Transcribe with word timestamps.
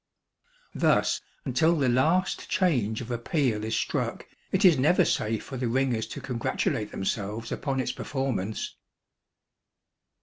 Thus 0.73 1.21
until 1.45 1.75
the 1.77 1.87
last 1.87 2.49
change 2.49 3.01
of 3.01 3.11
a 3.11 3.19
peal 3.19 3.63
is 3.63 3.75
struck, 3.75 4.25
it 4.51 4.65
is 4.65 4.75
never 4.79 5.05
safe 5.05 5.43
for 5.43 5.57
the 5.57 5.67
ringers 5.67 6.07
to 6.07 6.21
congratulate 6.21 6.89
themselves 6.89 7.51
upon 7.51 7.79
its 7.79 7.91
performance. 7.91 8.75